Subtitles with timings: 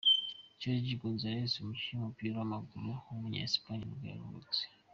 [0.59, 4.61] Sergio González, umukinnyi w’umupira w’amaguru w’umunya Espagne nibwo yavutse.